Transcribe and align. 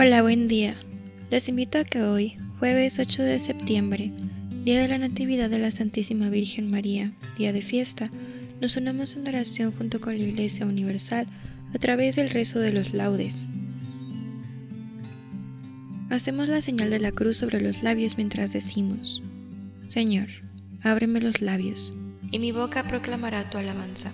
Hola, 0.00 0.22
buen 0.22 0.46
día. 0.46 0.76
Les 1.28 1.48
invito 1.48 1.76
a 1.76 1.84
que 1.84 2.00
hoy, 2.02 2.38
jueves 2.60 3.00
8 3.00 3.20
de 3.20 3.40
septiembre, 3.40 4.12
día 4.62 4.80
de 4.80 4.86
la 4.86 4.96
Natividad 4.96 5.50
de 5.50 5.58
la 5.58 5.72
Santísima 5.72 6.28
Virgen 6.28 6.70
María, 6.70 7.12
día 7.36 7.52
de 7.52 7.62
fiesta, 7.62 8.08
nos 8.60 8.76
unamos 8.76 9.16
en 9.16 9.26
oración 9.26 9.72
junto 9.72 10.00
con 10.00 10.16
la 10.16 10.22
Iglesia 10.22 10.66
Universal 10.66 11.26
a 11.74 11.78
través 11.80 12.14
del 12.14 12.30
rezo 12.30 12.60
de 12.60 12.70
los 12.70 12.94
laudes. 12.94 13.48
Hacemos 16.10 16.48
la 16.48 16.60
señal 16.60 16.90
de 16.90 17.00
la 17.00 17.10
cruz 17.10 17.38
sobre 17.38 17.60
los 17.60 17.82
labios 17.82 18.18
mientras 18.18 18.52
decimos, 18.52 19.20
Señor, 19.88 20.28
ábreme 20.84 21.20
los 21.20 21.42
labios, 21.42 21.96
y 22.30 22.38
mi 22.38 22.52
boca 22.52 22.86
proclamará 22.86 23.50
tu 23.50 23.58
alabanza. 23.58 24.12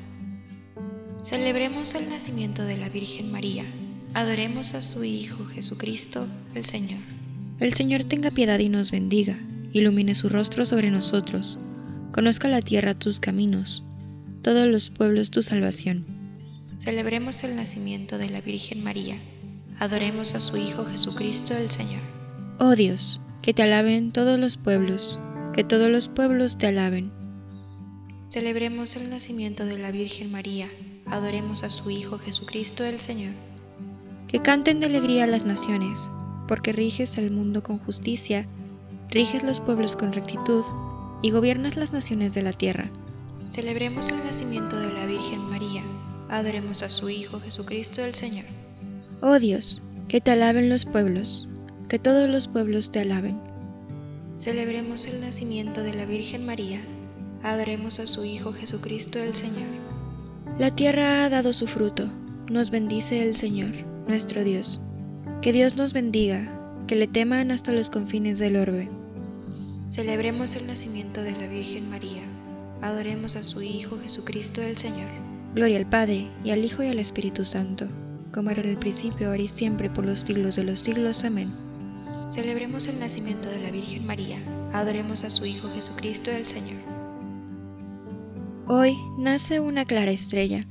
Celebremos 1.23 1.95
el 1.95 2.09
nacimiento 2.09 2.65
de 2.65 2.79
la 2.79 2.89
Virgen 2.89 3.31
María 3.31 3.67
Adoremos 4.15 4.75
a 4.75 4.83
su 4.83 5.03
Hijo 5.03 5.45
Jesucristo, 5.45 6.25
el 6.55 6.65
Señor. 6.65 7.01
El 7.59 7.75
Señor 7.75 8.05
tenga 8.05 8.31
piedad 8.31 8.61
y 8.61 8.69
nos 8.69 8.93
bendiga, 8.93 9.37
ilumine 9.73 10.15
su 10.15 10.29
rostro 10.29 10.65
sobre 10.65 10.93
nosotros, 10.93 11.59
conozca 12.13 12.47
la 12.47 12.63
tierra 12.63 12.95
tus 12.95 13.19
caminos, 13.19 13.83
todos 14.41 14.69
los 14.69 14.89
pueblos 14.91 15.33
tu 15.33 15.43
salvación. 15.43 16.05
Celebremos 16.77 17.43
el 17.43 17.57
nacimiento 17.57 18.17
de 18.17 18.31
la 18.31 18.41
Virgen 18.41 18.85
María, 18.85 19.17
adoremos 19.81 20.37
a 20.37 20.41
su 20.41 20.59
Hijo 20.59 20.85
Jesucristo 20.85 21.57
el 21.57 21.69
Señor. 21.69 22.03
Oh 22.61 22.77
Dios, 22.77 23.21
que 23.43 23.53
te 23.53 23.65
alaben 23.65 24.13
todos 24.13 24.39
los 24.39 24.57
pueblos, 24.57 25.19
que 25.53 25.65
todos 25.65 25.91
los 25.91 26.07
pueblos 26.07 26.57
te 26.57 26.69
alaben. 26.69 27.11
Celebremos 28.29 28.95
el 28.95 29.11
nacimiento 29.11 29.65
de 29.65 29.79
la 29.79 29.91
Virgen 29.91 30.31
María, 30.31 30.69
adoremos 31.07 31.65
a 31.65 31.69
su 31.69 31.91
Hijo 31.91 32.19
Jesucristo 32.19 32.85
el 32.85 33.01
Señor. 33.01 33.35
Que 34.29 34.41
canten 34.43 34.81
de 34.81 34.87
alegría 34.87 35.27
las 35.27 35.45
naciones, 35.45 36.11
porque 36.49 36.73
riges 36.73 37.19
el 37.19 37.31
mundo 37.31 37.63
con 37.63 37.79
justicia, 37.79 38.47
riges 39.11 39.43
los 39.43 39.61
pueblos 39.61 39.97
con 39.97 40.13
rectitud, 40.13 40.65
y 41.23 41.31
gobiernas 41.31 41.77
las 41.77 41.93
naciones 41.93 42.35
de 42.35 42.43
la 42.43 42.53
tierra. 42.53 42.91
Celebremos 43.49 44.11
el 44.11 44.19
nacimiento 44.19 44.79
de 44.79 44.93
la 44.93 45.07
Virgen 45.07 45.41
María, 45.49 45.83
adoremos 46.29 46.83
a 46.83 46.91
su 46.91 47.09
Hijo 47.09 47.41
Jesucristo 47.41 48.05
el 48.05 48.15
Señor. 48.15 48.45
Oh 49.23 49.39
Dios, 49.39 49.83
que 50.07 50.21
te 50.21 50.33
alaben 50.33 50.69
los 50.69 50.85
pueblos, 50.85 51.49
que 51.89 51.99
todos 51.99 52.29
los 52.29 52.47
pueblos 52.47 52.91
te 52.91 53.01
alaben. 53.01 53.41
Celebremos 54.37 55.07
el 55.07 55.21
nacimiento 55.23 55.83
de 55.83 55.95
la 55.95 56.05
Virgen 56.05 56.45
María, 56.45 56.83
adoremos 57.43 58.01
a 58.01 58.07
su 58.07 58.25
Hijo 58.25 58.53
Jesucristo 58.53 59.19
el 59.19 59.35
Señor. 59.35 59.69
La 60.59 60.71
tierra 60.71 61.25
ha 61.25 61.31
dado 61.31 61.55
su 61.55 61.67
fruto, 61.67 62.09
nos 62.51 62.71
bendice 62.71 63.23
el 63.23 63.35
Señor 63.35 63.94
nuestro 64.07 64.45
Dios. 64.45 64.81
Que 65.43 65.53
Dios 65.53 65.77
nos 65.77 65.93
bendiga, 65.93 66.49
que 66.87 66.97
le 66.97 67.07
teman 67.07 67.51
hasta 67.51 67.73
los 67.73 67.91
confines 67.91 68.39
del 68.39 68.57
orbe. 68.57 68.89
Celebremos 69.89 70.57
el 70.57 70.67
nacimiento 70.67 71.23
de 71.23 71.33
la 71.33 71.47
Virgen 71.47 71.89
María. 71.91 72.23
Adoremos 72.83 73.37
a 73.37 73.43
su 73.43 73.63
Hijo 73.63 73.99
Jesucristo 73.99 74.61
el 74.63 74.77
Señor. 74.77 75.09
Gloria 75.55 75.79
al 75.79 75.89
Padre, 75.89 76.29
y 76.43 76.51
al 76.51 76.65
Hijo 76.65 76.83
y 76.83 76.89
al 76.89 76.99
Espíritu 76.99 77.45
Santo, 77.45 77.87
como 78.33 78.51
era 78.51 78.63
en 78.63 78.71
el 78.71 78.77
principio, 78.77 79.29
ahora 79.29 79.43
y 79.43 79.49
siempre, 79.49 79.89
por 79.89 80.05
los 80.05 80.21
siglos 80.21 80.57
de 80.57 80.65
los 80.65 80.81
siglos. 80.81 81.25
Amén. 81.25 81.53
Celebremos 82.29 82.89
el 82.89 82.99
nacimiento 82.99 83.49
de 83.49 83.61
la 83.61 83.71
Virgen 83.71 84.07
María. 84.07 84.39
Adoremos 84.73 85.25
a 85.25 85.31
su 85.31 85.47
Hijo 85.47 85.69
Jesucristo 85.73 86.31
el 86.31 86.45
Señor. 86.45 86.81
Hoy 88.67 88.97
nace 89.19 89.61
una 89.61 89.85
clara 89.85 90.11
estrella, 90.11 90.67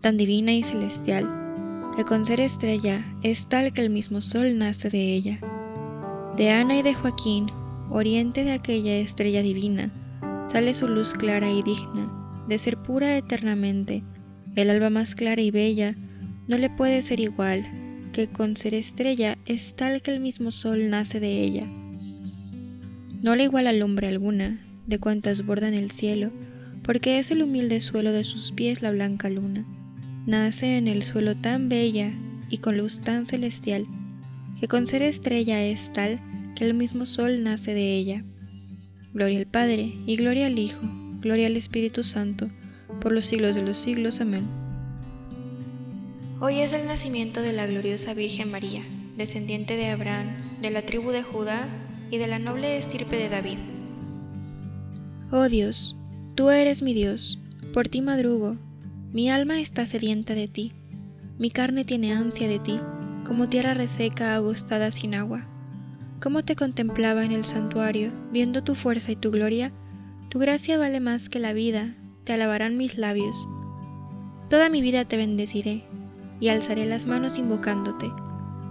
tan 0.00 0.16
divina 0.16 0.52
y 0.52 0.62
celestial 0.62 1.39
que 2.00 2.06
con 2.06 2.24
ser 2.24 2.40
estrella 2.40 3.04
es 3.22 3.46
tal 3.46 3.74
que 3.74 3.82
el 3.82 3.90
mismo 3.90 4.22
sol 4.22 4.56
nace 4.56 4.88
de 4.88 5.12
ella. 5.12 5.38
De 6.34 6.48
Ana 6.48 6.78
y 6.78 6.82
de 6.82 6.94
Joaquín, 6.94 7.48
oriente 7.90 8.42
de 8.42 8.52
aquella 8.52 8.96
estrella 8.96 9.42
divina, 9.42 9.92
sale 10.48 10.72
su 10.72 10.88
luz 10.88 11.12
clara 11.12 11.50
y 11.50 11.62
digna, 11.62 12.10
de 12.48 12.56
ser 12.56 12.78
pura 12.78 13.18
eternamente. 13.18 14.02
El 14.56 14.70
alba 14.70 14.88
más 14.88 15.14
clara 15.14 15.42
y 15.42 15.50
bella 15.50 15.94
no 16.48 16.56
le 16.56 16.70
puede 16.70 17.02
ser 17.02 17.20
igual, 17.20 17.66
que 18.14 18.28
con 18.28 18.56
ser 18.56 18.72
estrella 18.72 19.36
es 19.44 19.76
tal 19.76 20.00
que 20.00 20.12
el 20.12 20.20
mismo 20.20 20.52
sol 20.52 20.88
nace 20.88 21.20
de 21.20 21.42
ella. 21.42 21.66
No 23.20 23.36
le 23.36 23.44
iguala 23.44 23.74
lumbre 23.74 24.08
alguna, 24.08 24.58
de 24.86 24.98
cuantas 24.98 25.44
bordan 25.44 25.74
el 25.74 25.90
cielo, 25.90 26.30
porque 26.82 27.18
es 27.18 27.30
el 27.30 27.42
humilde 27.42 27.78
suelo 27.82 28.10
de 28.10 28.24
sus 28.24 28.52
pies 28.52 28.80
la 28.80 28.90
blanca 28.90 29.28
luna 29.28 29.66
nace 30.26 30.78
en 30.78 30.88
el 30.88 31.02
suelo 31.02 31.36
tan 31.36 31.68
bella 31.68 32.12
y 32.48 32.58
con 32.58 32.76
luz 32.76 33.00
tan 33.00 33.26
celestial, 33.26 33.86
que 34.60 34.68
con 34.68 34.86
ser 34.86 35.02
estrella 35.02 35.62
es 35.62 35.92
tal 35.92 36.20
que 36.54 36.64
el 36.64 36.74
mismo 36.74 37.06
sol 37.06 37.42
nace 37.42 37.74
de 37.74 37.96
ella. 37.96 38.24
Gloria 39.14 39.38
al 39.38 39.46
Padre, 39.46 39.94
y 40.06 40.16
gloria 40.16 40.46
al 40.46 40.58
Hijo, 40.58 40.80
gloria 41.20 41.46
al 41.46 41.56
Espíritu 41.56 42.02
Santo, 42.02 42.48
por 43.00 43.12
los 43.12 43.24
siglos 43.24 43.56
de 43.56 43.62
los 43.62 43.78
siglos. 43.78 44.20
Amén. 44.20 44.46
Hoy 46.40 46.60
es 46.60 46.72
el 46.72 46.86
nacimiento 46.86 47.42
de 47.42 47.52
la 47.52 47.66
gloriosa 47.66 48.14
Virgen 48.14 48.50
María, 48.50 48.82
descendiente 49.16 49.76
de 49.76 49.90
Abraham, 49.90 50.26
de 50.60 50.70
la 50.70 50.82
tribu 50.82 51.10
de 51.10 51.22
Judá 51.22 51.68
y 52.10 52.18
de 52.18 52.26
la 52.26 52.38
noble 52.38 52.76
estirpe 52.76 53.16
de 53.16 53.28
David. 53.28 53.58
Oh 55.30 55.48
Dios, 55.48 55.96
tú 56.34 56.50
eres 56.50 56.82
mi 56.82 56.94
Dios, 56.94 57.38
por 57.72 57.88
ti 57.88 58.00
madrugo, 58.00 58.56
mi 59.12 59.28
alma 59.28 59.58
está 59.58 59.86
sedienta 59.86 60.36
de 60.36 60.46
ti, 60.46 60.72
mi 61.36 61.50
carne 61.50 61.84
tiene 61.84 62.12
ansia 62.12 62.46
de 62.46 62.60
ti, 62.60 62.78
como 63.26 63.48
tierra 63.48 63.74
reseca 63.74 64.36
agostada 64.36 64.92
sin 64.92 65.16
agua. 65.16 65.48
Como 66.22 66.44
te 66.44 66.54
contemplaba 66.54 67.24
en 67.24 67.32
el 67.32 67.44
santuario, 67.44 68.12
viendo 68.30 68.62
tu 68.62 68.76
fuerza 68.76 69.10
y 69.10 69.16
tu 69.16 69.32
gloria, 69.32 69.72
tu 70.28 70.38
gracia 70.38 70.78
vale 70.78 71.00
más 71.00 71.28
que 71.28 71.40
la 71.40 71.52
vida, 71.52 71.96
te 72.22 72.34
alabarán 72.34 72.76
mis 72.76 72.98
labios. 72.98 73.48
Toda 74.48 74.68
mi 74.68 74.80
vida 74.80 75.04
te 75.04 75.16
bendeciré, 75.16 75.82
y 76.38 76.48
alzaré 76.48 76.86
las 76.86 77.06
manos 77.06 77.36
invocándote, 77.36 78.12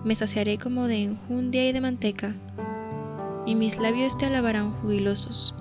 me 0.05 0.15
saciaré 0.15 0.57
como 0.57 0.87
de 0.87 1.03
enjundia 1.03 1.67
y 1.67 1.73
de 1.73 1.81
manteca, 1.81 2.33
y 3.45 3.55
mis 3.55 3.77
labios 3.77 4.17
te 4.17 4.27
alabarán 4.27 4.71
jubilosos. 4.71 5.53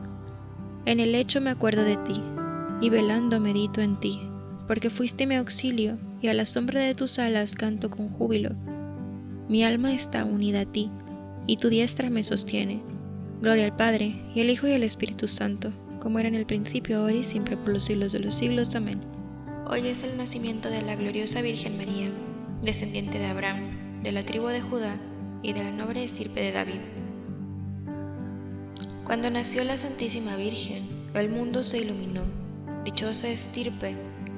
En 0.84 1.00
el 1.00 1.10
lecho 1.10 1.40
me 1.40 1.50
acuerdo 1.50 1.82
de 1.82 1.96
ti, 1.96 2.22
y 2.80 2.90
velando 2.90 3.40
medito 3.40 3.80
en 3.80 3.98
ti 3.98 4.20
porque 4.68 4.90
fuiste 4.90 5.26
mi 5.26 5.34
auxilio, 5.34 5.98
y 6.20 6.28
a 6.28 6.34
la 6.34 6.44
sombra 6.44 6.82
de 6.82 6.94
tus 6.94 7.18
alas 7.18 7.56
canto 7.56 7.88
con 7.90 8.10
júbilo. 8.10 8.50
Mi 9.48 9.64
alma 9.64 9.94
está 9.94 10.26
unida 10.26 10.60
a 10.60 10.66
ti, 10.66 10.90
y 11.46 11.56
tu 11.56 11.70
diestra 11.70 12.10
me 12.10 12.22
sostiene. 12.22 12.82
Gloria 13.40 13.64
al 13.64 13.74
Padre, 13.74 14.20
y 14.34 14.42
al 14.42 14.50
Hijo 14.50 14.68
y 14.68 14.74
al 14.74 14.82
Espíritu 14.82 15.26
Santo, 15.26 15.72
como 16.00 16.18
era 16.18 16.28
en 16.28 16.34
el 16.34 16.44
principio, 16.44 16.98
ahora 16.98 17.14
y 17.14 17.24
siempre, 17.24 17.56
por 17.56 17.70
los 17.70 17.84
siglos 17.84 18.12
de 18.12 18.20
los 18.20 18.34
siglos. 18.34 18.74
Amén. 18.74 19.00
Hoy 19.66 19.86
es 19.88 20.02
el 20.02 20.16
nacimiento 20.18 20.68
de 20.68 20.82
la 20.82 20.96
gloriosa 20.96 21.40
Virgen 21.40 21.78
María, 21.78 22.10
descendiente 22.62 23.18
de 23.18 23.26
Abraham, 23.26 24.02
de 24.02 24.12
la 24.12 24.22
tribu 24.22 24.48
de 24.48 24.60
Judá 24.60 25.00
y 25.42 25.54
de 25.54 25.64
la 25.64 25.72
noble 25.72 26.04
estirpe 26.04 26.40
de 26.42 26.52
David. 26.52 26.80
Cuando 29.04 29.30
nació 29.30 29.64
la 29.64 29.78
Santísima 29.78 30.36
Virgen, 30.36 30.86
el 31.14 31.30
mundo 31.30 31.62
se 31.62 31.78
iluminó. 31.78 32.20
Dichosa 32.84 33.28
estirpe, 33.28 33.96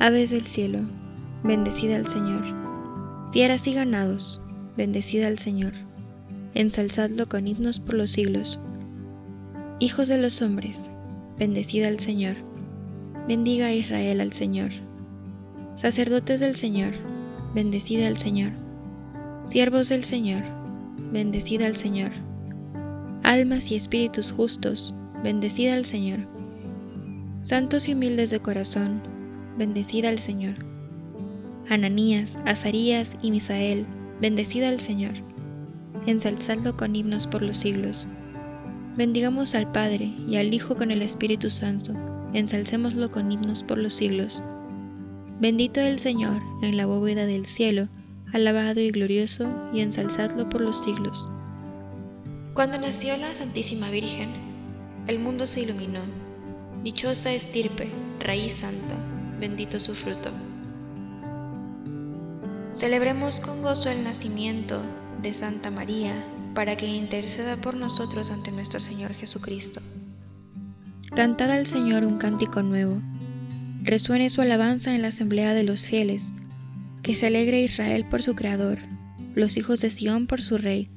Aves 0.00 0.30
del 0.30 0.46
cielo, 0.46 0.80
bendecida 1.44 1.94
al 1.94 2.08
Señor. 2.08 2.42
Fieras 3.32 3.68
y 3.68 3.74
ganados, 3.74 4.40
bendecida 4.76 5.28
al 5.28 5.38
Señor. 5.38 5.72
Ensalzadlo 6.54 7.28
con 7.28 7.46
himnos 7.46 7.78
por 7.78 7.94
los 7.94 8.10
siglos. 8.10 8.60
Hijos 9.78 10.08
de 10.08 10.18
los 10.18 10.42
hombres, 10.42 10.90
bendecida 11.38 11.86
al 11.86 12.00
Señor. 12.00 12.34
Bendiga 13.28 13.66
a 13.66 13.72
Israel 13.72 14.20
al 14.20 14.32
Señor. 14.32 14.70
Sacerdotes 15.76 16.40
del 16.40 16.56
Señor, 16.56 16.94
bendecida 17.54 18.08
al 18.08 18.16
Señor. 18.16 18.50
Siervos 19.44 19.88
del 19.88 20.02
Señor, 20.02 20.42
bendecida 21.12 21.66
al 21.66 21.76
Señor 21.76 22.10
almas 23.22 23.70
y 23.70 23.76
espíritus 23.76 24.32
justos, 24.32 24.94
bendecida 25.22 25.74
al 25.74 25.84
Señor. 25.84 26.20
Santos 27.44 27.88
y 27.88 27.94
humildes 27.94 28.30
de 28.30 28.40
corazón, 28.40 29.00
bendecida 29.60 30.08
al 30.08 30.18
Señor. 30.18 30.54
Ananías, 31.68 32.38
Azarías 32.46 33.16
y 33.20 33.30
Misael, 33.30 33.84
bendecida 34.18 34.70
al 34.70 34.80
Señor. 34.80 35.12
Ensalzadlo 36.06 36.78
con 36.78 36.96
himnos 36.96 37.26
por 37.26 37.42
los 37.42 37.58
siglos. 37.58 38.08
Bendigamos 38.96 39.54
al 39.54 39.70
Padre 39.70 40.12
y 40.26 40.36
al 40.36 40.54
Hijo 40.54 40.76
con 40.76 40.90
el 40.90 41.02
Espíritu 41.02 41.50
Santo, 41.50 41.92
ensalcémoslo 42.32 43.12
con 43.12 43.30
himnos 43.30 43.62
por 43.62 43.76
los 43.76 43.92
siglos. 43.92 44.42
Bendito 45.40 45.80
el 45.80 45.98
Señor 45.98 46.40
en 46.62 46.78
la 46.78 46.86
bóveda 46.86 47.26
del 47.26 47.44
cielo, 47.44 47.88
alabado 48.32 48.80
y 48.80 48.90
glorioso, 48.90 49.46
y 49.74 49.80
ensalzadlo 49.80 50.48
por 50.48 50.62
los 50.62 50.82
siglos. 50.82 51.28
Cuando 52.54 52.78
nació 52.78 53.14
la 53.18 53.34
Santísima 53.34 53.90
Virgen, 53.90 54.30
el 55.06 55.18
mundo 55.18 55.46
se 55.46 55.60
iluminó. 55.60 56.00
Dichosa 56.82 57.32
estirpe, 57.32 57.90
raíz 58.20 58.54
santa, 58.54 58.96
bendito 59.40 59.80
su 59.80 59.94
fruto. 59.94 60.30
Celebremos 62.74 63.40
con 63.40 63.62
gozo 63.62 63.90
el 63.90 64.04
nacimiento 64.04 64.80
de 65.22 65.34
Santa 65.34 65.70
María, 65.70 66.12
para 66.54 66.76
que 66.76 66.86
interceda 66.86 67.56
por 67.56 67.74
nosotros 67.76 68.30
ante 68.30 68.52
nuestro 68.52 68.80
Señor 68.80 69.12
Jesucristo. 69.12 69.80
Cantad 71.14 71.50
al 71.50 71.66
Señor 71.66 72.04
un 72.04 72.18
cántico 72.18 72.62
nuevo, 72.62 73.00
resuene 73.82 74.30
su 74.30 74.42
alabanza 74.42 74.94
en 74.94 75.02
la 75.02 75.08
asamblea 75.08 75.54
de 75.54 75.64
los 75.64 75.86
fieles, 75.86 76.32
que 77.02 77.14
se 77.14 77.26
alegre 77.26 77.62
Israel 77.62 78.04
por 78.10 78.22
su 78.22 78.34
Creador, 78.34 78.78
los 79.34 79.56
hijos 79.56 79.80
de 79.80 79.90
Sión 79.90 80.26
por 80.26 80.42
su 80.42 80.58
Rey 80.58 80.88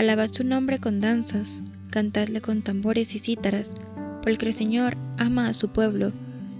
Alabad 0.00 0.30
su 0.32 0.44
nombre 0.44 0.78
con 0.78 0.98
danzas, 1.00 1.60
cantadle 1.90 2.40
con 2.40 2.62
tambores 2.62 3.14
y 3.14 3.18
cítaras, 3.18 3.74
porque 4.22 4.46
el 4.46 4.54
Señor 4.54 4.96
ama 5.18 5.46
a 5.46 5.52
su 5.52 5.68
pueblo 5.72 6.10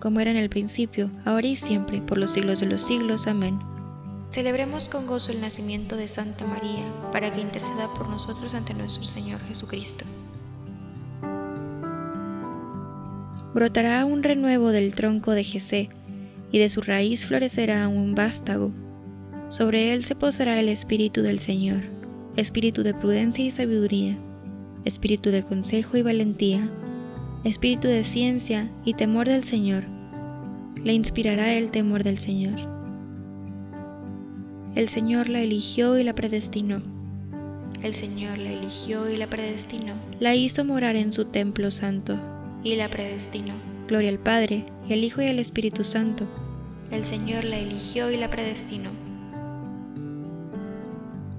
como 0.00 0.20
era 0.20 0.30
en 0.30 0.36
el 0.36 0.48
principio, 0.48 1.10
ahora 1.24 1.46
y 1.46 1.56
siempre, 1.56 2.00
por 2.02 2.18
los 2.18 2.32
siglos 2.32 2.60
de 2.60 2.66
los 2.66 2.82
siglos. 2.82 3.26
Amén. 3.26 3.58
Celebremos 4.28 4.88
con 4.88 5.06
gozo 5.06 5.32
el 5.32 5.40
nacimiento 5.40 5.96
de 5.96 6.08
Santa 6.08 6.46
María, 6.46 6.84
para 7.12 7.32
que 7.32 7.40
interceda 7.40 7.92
por 7.94 8.08
nosotros 8.08 8.54
ante 8.54 8.74
nuestro 8.74 9.06
Señor 9.06 9.40
Jesucristo. 9.42 10.04
Brotará 13.54 14.04
un 14.04 14.22
renuevo 14.22 14.70
del 14.70 14.94
tronco 14.94 15.32
de 15.32 15.44
Jesé, 15.44 15.88
y 16.52 16.58
de 16.58 16.68
su 16.68 16.80
raíz 16.80 17.26
florecerá 17.26 17.88
un 17.88 18.14
vástago. 18.14 18.72
Sobre 19.48 19.92
él 19.92 20.04
se 20.04 20.14
posará 20.14 20.58
el 20.60 20.68
Espíritu 20.68 21.22
del 21.22 21.40
Señor 21.40 21.96
espíritu 22.36 22.82
de 22.82 22.94
prudencia 22.94 23.44
y 23.44 23.50
sabiduría, 23.50 24.16
espíritu 24.84 25.30
de 25.30 25.42
consejo 25.42 25.96
y 25.96 26.02
valentía, 26.02 26.70
espíritu 27.46 27.88
de 27.88 28.04
ciencia 28.04 28.70
y 28.84 28.94
temor 28.94 29.26
del 29.26 29.44
Señor. 29.44 29.84
Le 30.82 30.92
inspirará 30.92 31.54
el 31.54 31.70
temor 31.70 32.04
del 32.04 32.18
Señor. 32.18 32.54
El 34.74 34.88
Señor 34.88 35.28
la 35.28 35.40
eligió 35.40 35.98
y 35.98 36.04
la 36.04 36.14
predestinó. 36.14 36.82
El 37.82 37.94
Señor 37.94 38.38
la 38.38 38.50
eligió 38.50 39.08
y 39.10 39.16
la 39.16 39.26
predestinó. 39.26 39.94
La 40.20 40.34
hizo 40.34 40.64
morar 40.64 40.96
en 40.96 41.12
su 41.12 41.26
templo 41.26 41.70
santo 41.70 42.18
y 42.62 42.76
la 42.76 42.88
predestinó. 42.88 43.54
Gloria 43.88 44.10
al 44.10 44.18
Padre, 44.18 44.66
y 44.88 44.92
al 44.92 45.04
Hijo 45.04 45.22
y 45.22 45.26
al 45.26 45.38
Espíritu 45.38 45.84
Santo. 45.84 46.26
El 46.90 47.04
Señor 47.04 47.44
la 47.44 47.58
eligió 47.58 48.10
y 48.10 48.16
la 48.16 48.28
predestinó 48.28 48.90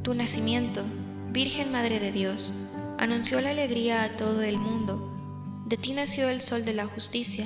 tu 0.08 0.14
nacimiento, 0.14 0.84
Virgen 1.34 1.70
Madre 1.70 2.00
de 2.00 2.14
Dios, 2.14 2.72
anunció 2.98 3.42
la 3.42 3.50
alegría 3.50 4.06
a 4.06 4.16
todo 4.16 4.42
el 4.42 4.58
mundo. 4.58 5.07
De 5.68 5.76
ti 5.76 5.92
nació 5.92 6.30
el 6.30 6.40
sol 6.40 6.64
de 6.64 6.74
la 6.74 6.86
justicia, 6.86 7.46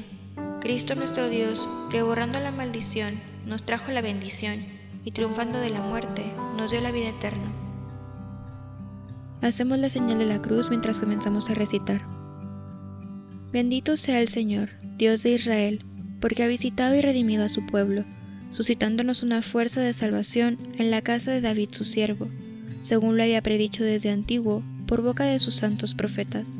Cristo 0.62 0.94
nuestro 0.94 1.28
Dios, 1.28 1.68
que 1.90 2.04
borrando 2.04 2.40
la 2.40 2.51
maldición, 2.51 3.16
nos 3.48 3.63
trajo 3.63 3.92
la 3.92 4.01
bendición, 4.01 4.63
y 5.04 5.10
triunfando 5.10 5.58
de 5.58 5.72
la 5.72 5.82
muerte, 5.82 6.32
nos 6.56 6.70
dio 6.70 6.82
la 6.82 6.92
vida 6.92 7.10
eterna. 7.10 7.51
Hacemos 9.42 9.80
la 9.80 9.90
señal 9.90 10.20
de 10.20 10.28
la 10.28 10.40
cruz 10.40 10.70
mientras 10.70 11.00
comenzamos 11.00 11.50
a 11.50 11.56
recitar. 11.56 12.06
Bendito 13.51 13.98
sea 13.98 14.22
el 14.22 14.28
Señor, 14.28 14.70
Dios 14.98 15.24
de 15.24 15.32
Israel, 15.32 15.84
porque 16.20 16.44
ha 16.44 16.48
visitado 16.48 16.94
y 16.94 17.01
redimido 17.01 17.44
a 17.44 17.50
su 17.50 17.66
pueblo, 17.66 18.06
suscitándonos 18.51 19.24
una 19.24 19.42
fuerza 19.42 19.82
de 19.82 19.94
salvación 19.94 20.60
en 20.78 20.92
la 20.92 21.01
casa 21.01 21.32
de 21.32 21.42
David 21.42 21.70
su 21.72 21.84
siervo, 21.84 22.28
según 22.82 23.18
lo 23.18 23.24
había 23.24 23.42
predicho 23.42 23.84
desde 23.84 24.12
antiguo 24.12 24.62
por 24.86 25.01
boca 25.01 25.24
de 25.24 25.40
sus 25.40 25.56
santos 25.56 25.96
profetas. 25.96 26.60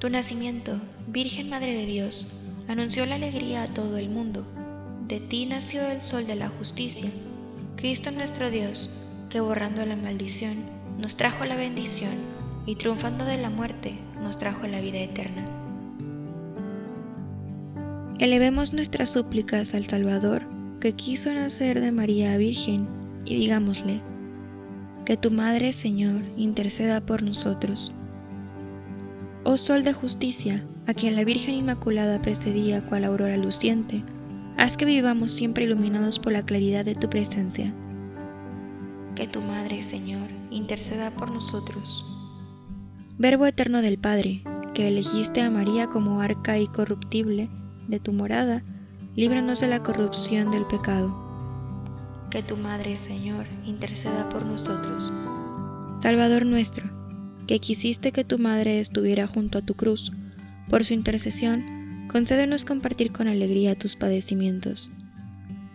Tu 0.00 0.08
nacimiento, 0.08 0.72
Virgen 1.08 1.50
Madre 1.50 1.74
de 1.74 1.84
Dios, 1.84 2.54
anunció 2.68 3.04
la 3.04 3.16
alegría 3.16 3.64
a 3.64 3.66
todo 3.66 3.98
el 3.98 4.08
mundo. 4.08 4.46
De 5.06 5.20
ti 5.20 5.44
nació 5.44 5.86
el 5.86 6.00
sol 6.00 6.26
de 6.26 6.36
la 6.36 6.48
justicia, 6.48 7.10
Cristo 7.76 8.10
nuestro 8.10 8.50
Dios, 8.50 9.26
que 9.28 9.40
borrando 9.40 9.84
la 9.84 9.96
maldición, 9.96 10.54
nos 10.98 11.16
trajo 11.16 11.44
la 11.44 11.54
bendición, 11.54 12.12
y 12.64 12.76
triunfando 12.76 13.26
de 13.26 13.36
la 13.36 13.50
muerte, 13.50 13.98
nos 14.22 14.38
trajo 14.38 14.66
la 14.66 14.80
vida 14.80 15.00
eterna. 15.00 15.46
Elevemos 18.18 18.72
nuestras 18.72 19.12
súplicas 19.12 19.74
al 19.74 19.84
Salvador, 19.84 20.46
que 20.80 20.94
quiso 20.94 21.30
nacer 21.30 21.78
de 21.78 21.92
María 21.92 22.38
Virgen, 22.38 22.88
y 23.26 23.36
digámosle, 23.36 24.00
que 25.04 25.18
tu 25.18 25.30
Madre, 25.30 25.74
Señor, 25.74 26.22
interceda 26.38 27.02
por 27.02 27.22
nosotros. 27.22 27.92
Oh 29.52 29.56
Sol 29.56 29.82
de 29.82 29.92
justicia, 29.92 30.64
a 30.86 30.94
quien 30.94 31.16
la 31.16 31.24
Virgen 31.24 31.56
Inmaculada 31.56 32.22
precedía 32.22 32.86
cual 32.86 33.02
aurora 33.02 33.36
luciente, 33.36 34.04
haz 34.56 34.76
que 34.76 34.84
vivamos 34.84 35.32
siempre 35.32 35.64
iluminados 35.64 36.20
por 36.20 36.32
la 36.32 36.44
claridad 36.44 36.84
de 36.84 36.94
tu 36.94 37.10
presencia. 37.10 37.74
Que 39.16 39.26
tu 39.26 39.40
Madre, 39.40 39.82
Señor, 39.82 40.28
interceda 40.52 41.10
por 41.10 41.32
nosotros. 41.32 42.06
Verbo 43.18 43.44
eterno 43.44 43.82
del 43.82 43.98
Padre, 43.98 44.44
que 44.72 44.86
elegiste 44.86 45.40
a 45.40 45.50
María 45.50 45.88
como 45.88 46.20
arca 46.20 46.56
incorruptible, 46.56 47.48
de 47.88 47.98
tu 47.98 48.12
morada, 48.12 48.62
líbranos 49.16 49.58
de 49.58 49.66
la 49.66 49.82
corrupción 49.82 50.52
del 50.52 50.64
pecado. 50.66 51.12
Que 52.30 52.44
tu 52.44 52.56
Madre, 52.56 52.94
Señor, 52.94 53.46
interceda 53.66 54.28
por 54.28 54.46
nosotros. 54.46 55.10
Salvador 55.98 56.46
nuestro, 56.46 56.99
que 57.50 57.58
quisiste 57.58 58.12
que 58.12 58.22
tu 58.22 58.38
Madre 58.38 58.78
estuviera 58.78 59.26
junto 59.26 59.58
a 59.58 59.60
tu 59.60 59.74
cruz, 59.74 60.12
por 60.68 60.84
su 60.84 60.94
intercesión, 60.94 62.06
concédenos 62.08 62.64
compartir 62.64 63.10
con 63.10 63.26
alegría 63.26 63.76
tus 63.76 63.96
padecimientos. 63.96 64.92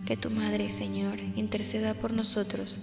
Que 0.05 0.15
tu 0.15 0.29
Madre, 0.29 0.69
Señor, 0.69 1.19
interceda 1.35 1.93
por 1.93 2.13
nosotros. 2.13 2.79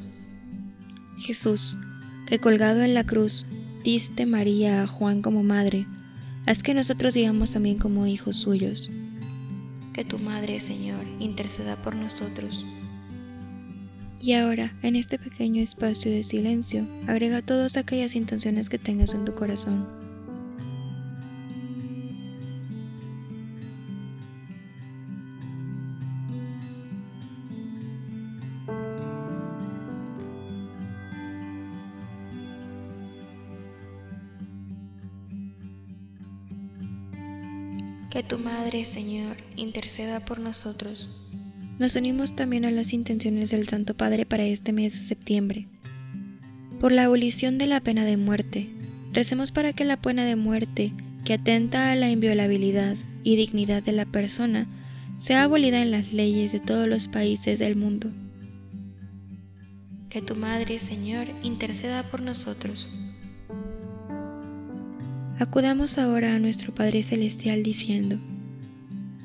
Jesús, 1.17 1.79
que 2.27 2.39
colgado 2.39 2.83
en 2.83 2.93
la 2.93 3.05
cruz, 3.05 3.47
diste 3.83 4.27
María 4.27 4.83
a 4.83 4.87
Juan 4.87 5.23
como 5.23 5.43
madre, 5.43 5.87
haz 6.45 6.63
que 6.63 6.75
nosotros 6.75 7.15
digamos 7.15 7.53
también 7.53 7.79
como 7.79 8.07
hijos 8.07 8.37
suyos 8.37 8.91
que 9.95 10.05
tu 10.05 10.19
Madre, 10.19 10.59
Señor, 10.59 11.05
interceda 11.21 11.77
por 11.77 11.95
nosotros. 11.95 12.67
Y 14.25 14.35
ahora, 14.35 14.73
en 14.85 14.95
este 14.95 15.19
pequeño 15.19 15.61
espacio 15.61 16.13
de 16.13 16.23
silencio, 16.23 16.87
agrega 17.09 17.43
todas 17.43 17.77
aquellas 17.77 18.15
intenciones 18.15 18.71
que 18.71 18.79
tengas 18.79 19.15
en 19.15 19.25
tu 19.25 19.35
corazón. 19.35 19.85
Que 38.09 38.23
tu 38.23 38.39
Madre, 38.39 38.85
Señor, 38.85 39.37
interceda 39.57 40.21
por 40.21 40.39
nosotros. 40.39 41.32
Nos 41.83 41.97
unimos 41.97 42.37
también 42.37 42.65
a 42.65 42.71
las 42.71 42.93
intenciones 42.93 43.51
del 43.51 43.67
Santo 43.67 43.97
Padre 43.97 44.25
para 44.25 44.45
este 44.45 44.73
mes 44.73 44.93
de 44.93 45.01
septiembre. 45.01 45.67
Por 46.79 46.93
la 46.93 47.07
abolición 47.07 47.59
de 47.59 47.67
la 47.67 47.81
pena 47.81 48.05
de 48.05 48.17
muerte, 48.17 48.71
recemos 49.13 49.51
para 49.51 49.73
que 49.73 49.85
la 49.85 50.01
pena 50.01 50.25
de 50.25 50.37
muerte, 50.37 50.93
que 51.25 51.35
atenta 51.35 51.91
a 51.91 51.97
la 51.97 52.09
inviolabilidad 52.09 52.95
y 53.25 53.35
dignidad 53.35 53.83
de 53.83 53.91
la 53.91 54.07
persona, 54.07 54.69
sea 55.19 55.43
abolida 55.43 55.83
en 55.83 55.91
las 55.91 56.13
leyes 56.13 56.53
de 56.53 56.61
todos 56.61 56.87
los 56.87 57.09
países 57.09 57.59
del 57.59 57.75
mundo. 57.75 58.13
Que 60.09 60.23
tu 60.23 60.37
Madre, 60.37 60.79
Señor, 60.79 61.27
interceda 61.43 62.05
por 62.05 62.23
nosotros. 62.23 63.13
Acudamos 65.41 65.99
ahora 65.99 66.37
a 66.37 66.39
nuestro 66.39 66.73
Padre 66.73 67.03
Celestial 67.03 67.65
diciendo, 67.65 68.21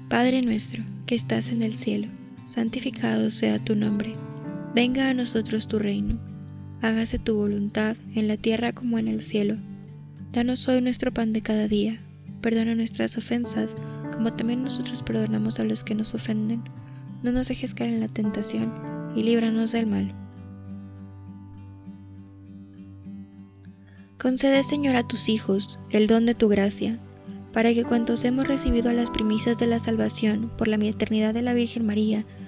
Padre 0.10 0.42
nuestro, 0.42 0.84
que 1.06 1.14
estás 1.14 1.52
en 1.52 1.62
el 1.62 1.76
cielo, 1.76 2.08
santificado 2.58 3.30
sea 3.30 3.64
tu 3.64 3.76
nombre, 3.76 4.16
venga 4.74 5.12
a 5.12 5.14
nosotros 5.14 5.68
tu 5.68 5.78
reino, 5.78 6.18
hágase 6.82 7.20
tu 7.20 7.36
voluntad 7.36 7.96
en 8.16 8.28
la 8.28 8.36
tierra 8.36 8.74
como 8.74 8.98
en 8.98 9.08
el 9.08 9.22
cielo. 9.22 9.58
Danos 10.32 10.68
hoy 10.68 10.82
nuestro 10.82 11.14
pan 11.14 11.34
de 11.34 11.44
cada 11.44 11.68
día, 11.68 12.02
perdona 12.42 12.74
nuestras 12.74 13.16
ofensas, 13.16 13.76
como 14.12 14.34
también 14.34 14.64
nosotros 14.64 15.04
perdonamos 15.04 15.60
a 15.60 15.66
los 15.66 15.84
que 15.84 15.94
nos 15.94 16.16
ofenden. 16.16 16.64
No 17.22 17.32
nos 17.32 17.48
dejes 17.48 17.76
caer 17.76 17.94
en 17.94 18.00
la 18.00 18.08
tentación, 18.08 18.74
y 19.16 19.22
líbranos 19.22 19.74
del 19.74 19.86
mal. 19.86 20.12
Concede, 24.18 24.64
Señor, 24.64 24.96
a 24.96 25.08
tus 25.08 25.30
hijos 25.30 25.78
el 25.92 26.08
don 26.08 26.26
de 26.26 26.34
tu 26.34 26.48
gracia, 26.48 26.98
para 27.54 27.72
que 27.72 27.84
cuantos 27.84 28.26
hemos 28.26 28.48
recibido 28.48 28.92
las 28.94 29.12
primicias 29.12 29.60
de 29.60 29.68
la 29.68 29.78
salvación 29.78 30.52
por 30.58 30.68
la 30.68 30.78
eternidad 30.78 31.36
de 31.36 31.44
la 31.44 31.54
Virgen 31.54 31.86
María, 31.86 32.26